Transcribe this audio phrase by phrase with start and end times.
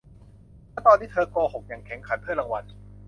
[0.69, 2.63] และตอนนี้เธอโกหกอย่างแข็งขันเพื่อรางวัล